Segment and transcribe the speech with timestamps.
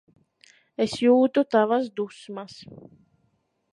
[0.85, 2.57] Es jūtu tavas dusmas.